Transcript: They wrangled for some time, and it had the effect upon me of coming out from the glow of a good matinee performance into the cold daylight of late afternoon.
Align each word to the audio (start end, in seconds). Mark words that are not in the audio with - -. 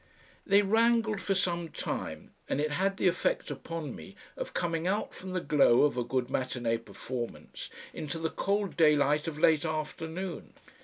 They 0.47 0.63
wrangled 0.63 1.21
for 1.21 1.35
some 1.35 1.69
time, 1.69 2.33
and 2.49 2.59
it 2.59 2.71
had 2.71 2.97
the 2.97 3.07
effect 3.07 3.51
upon 3.51 3.95
me 3.95 4.15
of 4.35 4.51
coming 4.55 4.87
out 4.87 5.13
from 5.13 5.33
the 5.33 5.39
glow 5.41 5.83
of 5.83 5.95
a 5.95 6.03
good 6.03 6.27
matinee 6.27 6.77
performance 6.79 7.69
into 7.93 8.17
the 8.17 8.31
cold 8.31 8.75
daylight 8.75 9.27
of 9.27 9.37
late 9.37 9.63
afternoon. 9.63 10.53